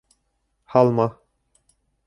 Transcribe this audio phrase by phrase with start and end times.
[0.75, 1.07] Һалма